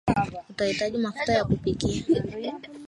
Utahitaji 0.49 0.97
mafuta 0.97 1.33
ya 1.33 1.45
kupikia 1.45 2.03